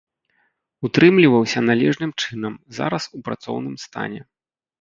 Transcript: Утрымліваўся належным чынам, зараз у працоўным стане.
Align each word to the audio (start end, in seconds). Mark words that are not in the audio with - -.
Утрымліваўся 0.89 1.59
належным 1.71 2.11
чынам, 2.23 2.53
зараз 2.79 3.03
у 3.19 3.25
працоўным 3.29 3.75
стане. 3.87 4.21